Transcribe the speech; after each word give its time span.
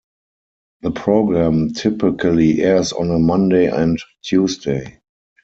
The 0.81 0.89
program 0.89 1.73
typically 1.73 2.63
airs 2.63 2.91
on 2.91 3.11
a 3.11 3.19
Monday 3.19 3.67
and 3.67 3.99
Tuesday. 4.23 4.99